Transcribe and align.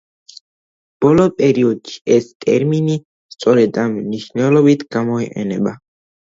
ბოლო 1.05 1.27
პერიოდში 1.41 1.99
ეს 2.17 2.31
ტერმინი 2.47 2.97
სწორედ 3.37 3.79
ამ 3.85 3.95
მნიშვნელობით 4.01 4.89
გამოიყენება. 5.01 5.79